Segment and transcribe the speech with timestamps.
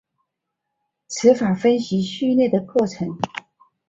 [1.05, 3.19] 词法分析序列的过程。